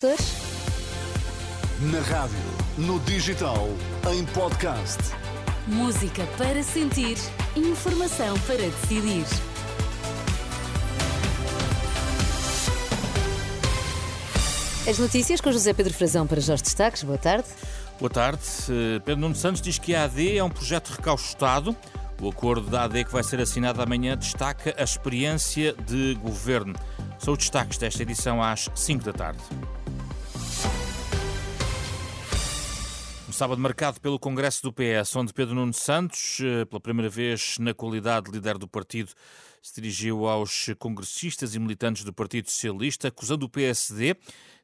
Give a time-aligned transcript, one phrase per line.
[0.00, 2.38] Na rádio,
[2.76, 3.66] no digital,
[4.12, 4.96] em podcast.
[5.66, 7.18] Música para sentir,
[7.56, 9.24] informação para decidir.
[14.88, 17.02] As notícias com José Pedro Frazão para Jorge Destaques.
[17.02, 17.48] Boa tarde.
[17.98, 18.40] Boa tarde.
[18.70, 21.76] Eh, Pedro Nuno Santos diz que a AD é um projeto recaustado.
[22.22, 26.76] O acordo da AD que vai ser assinado amanhã destaca a experiência de governo.
[27.18, 29.40] São os destaques desta edição às 5 da tarde.
[33.38, 37.72] Sábado marcado pelo Congresso do PS, onde Pedro Nuno Santos, eh, pela primeira vez na
[37.72, 39.12] qualidade de líder do partido,
[39.62, 44.16] se dirigiu aos congressistas e militantes do Partido Socialista, acusando o PSD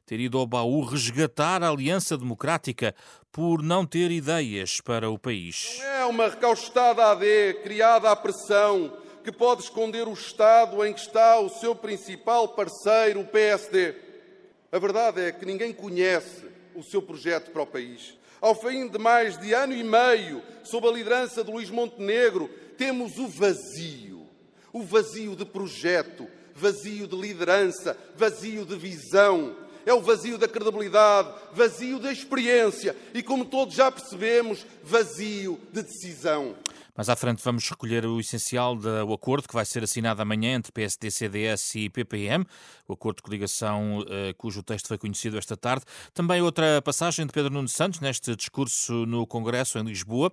[0.05, 2.93] ter ido ao baú resgatar a Aliança Democrática
[3.31, 5.77] por não ter ideias para o país.
[5.79, 8.91] Não é uma recaustada AD criada à pressão
[9.23, 13.95] que pode esconder o Estado em que está o seu principal parceiro, o PSD.
[14.69, 16.43] A verdade é que ninguém conhece
[16.75, 18.17] o seu projeto para o país.
[18.41, 23.17] Ao fim de mais de ano e meio, sob a liderança de Luís Montenegro, temos
[23.17, 24.27] o vazio.
[24.73, 31.29] O vazio de projeto, vazio de liderança, vazio de visão é o vazio da credibilidade,
[31.53, 36.55] vazio da experiência e, como todos já percebemos, vazio de decisão.
[36.95, 40.71] Mais à frente vamos recolher o essencial do acordo que vai ser assinado amanhã entre
[40.71, 42.45] PSD, CDS e PPM,
[42.87, 45.83] o acordo de coligação uh, cujo texto foi conhecido esta tarde.
[46.13, 50.31] Também outra passagem de Pedro Nuno Santos neste discurso no Congresso em Lisboa,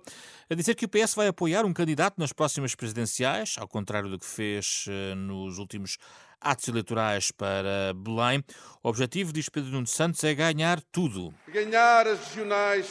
[0.49, 4.17] a dizer que o PS vai apoiar um candidato nas próximas presidenciais, ao contrário do
[4.17, 5.97] que fez uh, nos últimos
[6.39, 8.41] atos eleitorais para Belém.
[8.81, 11.33] O objetivo, diz Pedro Nuno Santos, é ganhar tudo.
[11.45, 12.87] Ganhar as regionais,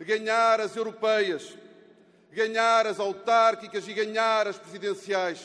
[0.00, 1.62] ganhar as europeias
[2.34, 5.40] ganhar as autárquicas e ganhar as presidenciais.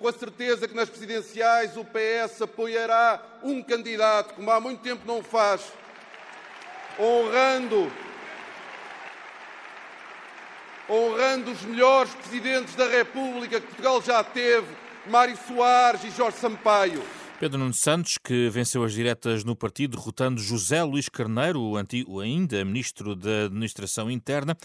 [0.00, 5.06] com a certeza que nas presidenciais o PS apoiará um candidato, como há muito tempo
[5.06, 5.60] não faz,
[6.98, 7.92] honrando,
[10.88, 14.66] honrando os melhores presidentes da República que Portugal já teve,
[15.06, 17.17] Mário Soares e Jorge Sampaio.
[17.38, 22.18] Pedro Nuno Santos, que venceu as diretas no partido, derrotando José Luís Carneiro, o antigo
[22.18, 24.56] ainda ministro da Administração Interna,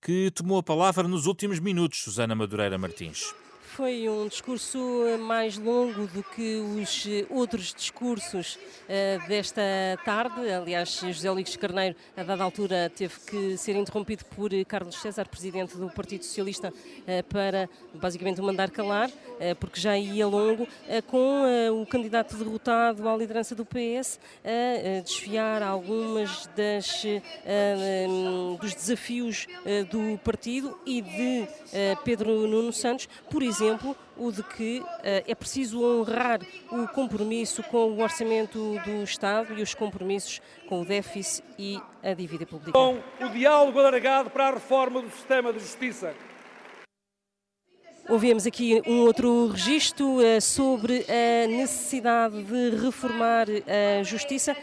[0.00, 3.34] que tomou a palavra nos últimos minutos, Susana Madureira Martins.
[3.72, 4.78] Foi um discurso
[5.20, 9.62] mais longo do que os outros discursos uh, desta
[10.04, 10.52] tarde.
[10.52, 15.74] Aliás, José Luís Carneiro, a dada altura, teve que ser interrompido por Carlos César, presidente
[15.78, 20.68] do Partido Socialista, uh, para basicamente o mandar calar, uh, porque já ia longo,
[21.06, 21.44] com
[21.80, 27.02] o candidato derrotado à liderança do PS a desfiar algumas das,
[28.60, 29.46] dos desafios
[29.90, 31.48] do partido e de
[32.04, 34.86] Pedro Nuno Santos, por exemplo exemplo, o de que uh,
[35.26, 36.40] é preciso honrar
[36.70, 42.12] o compromisso com o orçamento do Estado e os compromissos com o déficit e a
[42.12, 42.72] dívida pública.
[42.72, 46.14] Com o diálogo alargado para a reforma do sistema de justiça.
[48.08, 54.56] Ouvimos aqui um outro registro uh, sobre a necessidade de reformar a justiça.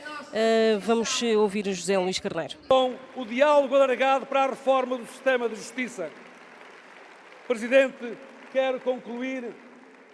[0.82, 2.56] Vamos ouvir o José Luís Carneiro.
[2.68, 6.12] Com o diálogo alargado para a reforma do sistema de justiça.
[7.48, 8.16] Presidente,
[8.52, 9.54] quero concluir.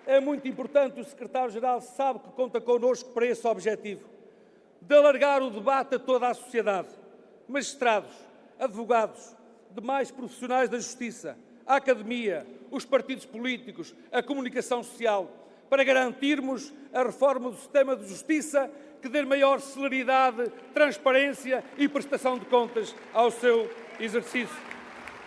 [0.06, 4.07] É muito importante, o secretário-geral sabe que conta connosco para esse objetivo,
[4.79, 6.90] de alargar o debate a toda a sociedade,
[7.47, 8.13] magistrados,
[8.59, 9.35] advogados,
[9.72, 15.28] demais profissionais da justiça, a academia, os partidos políticos, a comunicação social,
[15.69, 18.69] para garantirmos a reforma do sistema de justiça
[19.02, 23.69] que dê maior celeridade, transparência e prestação de contas ao seu
[24.00, 24.74] exercício.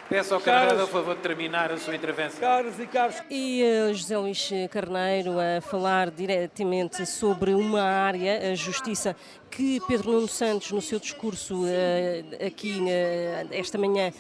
[0.09, 2.41] Peço ao Carneiro, a favor, de terminar a sua intervenção.
[2.41, 3.17] Caros e caros.
[3.29, 9.15] E uh, José Luís Carneiro a falar diretamente sobre uma área, a justiça,
[9.51, 14.13] que Pedro Nuno Santos, no seu discurso uh, aqui uh, esta manhã, uh,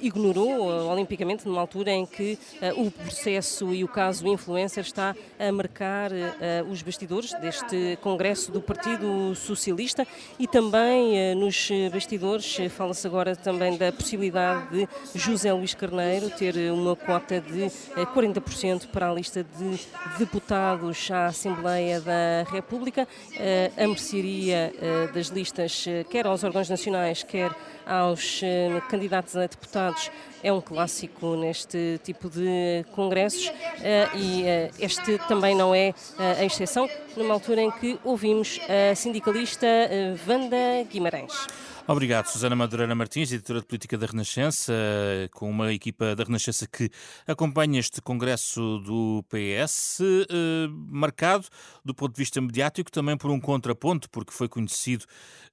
[0.00, 2.38] ignorou olimpicamente, numa altura em que
[2.76, 6.10] o processo e o caso influencer está a marcar
[6.68, 10.06] os bastidores deste Congresso do Partido Socialista
[10.38, 14.88] e também nos bastidores fala-se agora também da possibilidade de
[15.32, 17.64] José Luís Carneiro ter uma cota de
[18.14, 19.80] 40% para a lista de
[20.18, 23.08] deputados à Assembleia da República.
[23.78, 27.50] A mercearia eh, das listas, eh, quer aos órgãos nacionais, quer
[27.86, 30.10] aos eh, candidatos a deputados,
[30.42, 33.50] é um clássico neste tipo de congressos
[34.14, 34.44] e
[34.78, 36.86] este também não é a exceção.
[37.16, 41.46] Numa altura em que ouvimos a sindicalista eh, Wanda Guimarães.
[41.86, 44.72] Obrigado, Susana Madureira Martins, editora de política da Renascença,
[45.32, 46.88] com uma equipa da Renascença que
[47.26, 51.48] acompanha este congresso do PS, eh, marcado
[51.84, 55.06] do ponto de vista mediático também por um contraponto, porque foi conhecido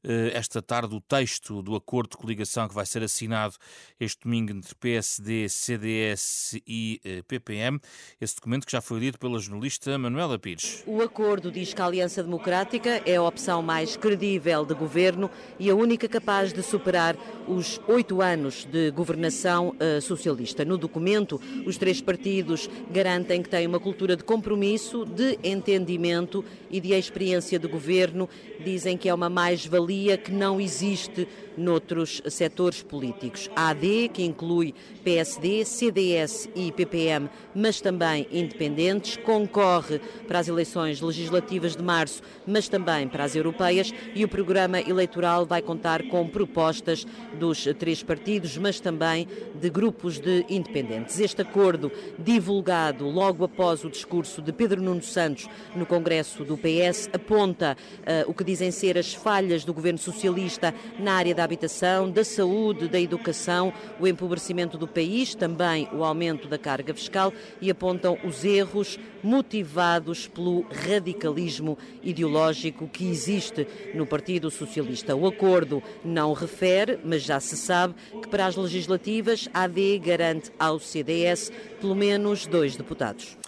[0.04, 3.56] eh, esta tarde o texto do acordo de coligação que vai ser assinado
[4.00, 7.80] este domingo entre PSD, CDS e eh, PPM.
[8.22, 10.84] Esse documento que já foi lido pela jornalista Manuela Pires.
[10.86, 15.30] O acordo diz que a Aliança Democrática é a opção mais credível de governo
[15.60, 17.16] e a única capaz de superar
[17.48, 20.64] os oito anos de governação uh, socialista.
[20.64, 26.80] No documento, os três partidos garantem que têm uma cultura de compromisso, de entendimento e
[26.80, 28.30] de experiência de governo.
[28.64, 31.28] Dizem que é uma mais-valia que não existe
[31.60, 33.50] noutros setores políticos.
[33.56, 34.74] A AD, que inclui
[35.04, 42.68] PSD, CDS e PPM, mas também independentes, concorre para as eleições legislativas de março, mas
[42.68, 47.06] também para as europeias, e o programa eleitoral vai contar com propostas
[47.38, 49.28] dos três partidos, mas também
[49.60, 51.20] de grupos de independentes.
[51.20, 57.10] Este acordo, divulgado logo após o discurso de Pedro Nuno Santos no Congresso do PS,
[57.12, 62.12] aponta uh, o que dizem ser as falhas do governo socialista na área da habitação,
[62.12, 67.72] da saúde, da educação, o empobrecimento do país, também o aumento da carga fiscal e
[67.72, 75.16] apontam os erros motivados pelo radicalismo ideológico que existe no Partido Socialista.
[75.16, 80.52] O acordo não refere, mas já se sabe que para as legislativas a AD garante
[80.60, 81.52] ao CDS
[81.82, 83.39] pelo menos dois deputados.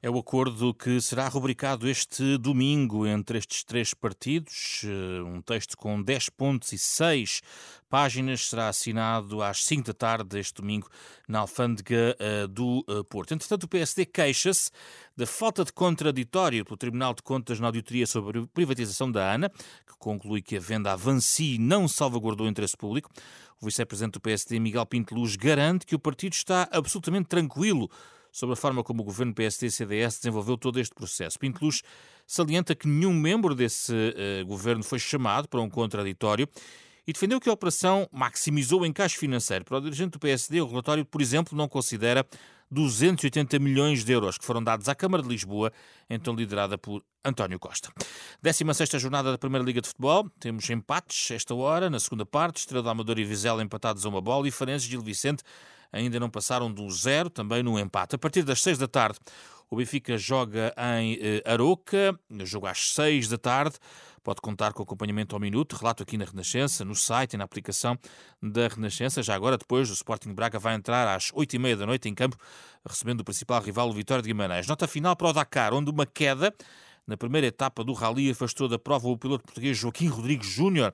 [0.00, 4.82] É o acordo que será rubricado este domingo entre estes três partidos.
[4.84, 7.42] Eh, um texto com 10 pontos e 6
[7.90, 10.88] páginas será assinado às 5 da tarde este domingo
[11.26, 13.34] na Alfândega eh, do eh, Porto.
[13.34, 14.70] Entretanto, o PSD queixa-se
[15.16, 19.50] da falta de contraditório pelo Tribunal de Contas na auditoria sobre a privatização da ANA,
[19.50, 23.10] que conclui que a venda Avanci não salvaguardou o interesse público.
[23.60, 27.90] O vice-presidente do PSD, Miguel Pinto Luz, garante que o partido está absolutamente tranquilo
[28.32, 31.38] sobre a forma como o governo PSD-CDS desenvolveu todo este processo.
[31.38, 31.82] Pinto Luz
[32.26, 36.48] salienta que nenhum membro desse uh, governo foi chamado para um contraditório
[37.06, 39.64] e defendeu que a operação maximizou o encaixe financeiro.
[39.64, 42.26] Para o dirigente do PSD, o relatório, por exemplo, não considera
[42.70, 45.72] 280 milhões de euros que foram dados à Câmara de Lisboa,
[46.08, 47.90] então liderada por António Costa.
[48.42, 50.28] 16 jornada da Primeira Liga de Futebol.
[50.38, 52.58] Temos empates esta hora, na segunda parte.
[52.58, 55.42] Estrela da Amadora e Vizela empatados a uma bola e Farense e Gil Vicente
[55.92, 58.14] ainda não passaram do zero, também no empate.
[58.14, 59.18] A partir das 6 da tarde,
[59.70, 63.76] o Benfica joga em eh, Aroca, jogo às 6 da tarde.
[64.22, 67.98] Pode contar com acompanhamento ao minuto, relato aqui na Renascença, no site e na aplicação
[68.42, 69.22] da Renascença.
[69.22, 72.36] Já agora, depois, o Sporting Braga vai entrar às 8h30 da noite em campo,
[72.86, 74.66] recebendo o principal rival, o Vitória de Guimarães.
[74.66, 76.54] Nota final para o Dakar, onde uma queda
[77.06, 80.92] na primeira etapa do rally afastou da prova o piloto português Joaquim Rodrigues Júnior.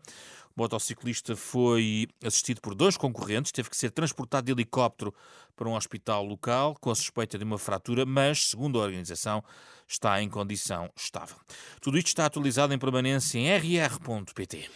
[0.57, 5.13] O motociclista foi assistido por dois concorrentes, teve que ser transportado de helicóptero
[5.57, 9.43] para um hospital local com a suspeita de uma fratura, mas, segundo a organização,
[9.89, 11.37] está em condição estável.
[11.81, 14.71] Tudo isto está atualizado em permanência em rr.pt.